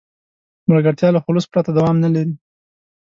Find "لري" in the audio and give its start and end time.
2.15-2.33